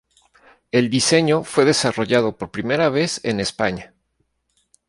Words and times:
El 0.71 0.89
diseño 0.89 1.43
fue 1.43 1.63
desarrollado 1.63 2.35
por 2.35 2.49
primera 2.49 2.89
vez 2.89 3.21
en 3.23 3.39
España. 3.39 3.93